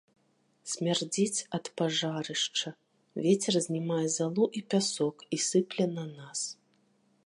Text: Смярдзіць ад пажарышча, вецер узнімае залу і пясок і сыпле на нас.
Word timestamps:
Смярдзіць 0.71 1.45
ад 1.57 1.65
пажарышча, 1.81 2.69
вецер 3.27 3.53
узнімае 3.63 4.03
залу 4.17 4.43
і 4.61 4.67
пясок 4.75 5.17
і 5.37 5.45
сыпле 5.49 5.85
на 5.99 6.05
нас. 6.17 6.39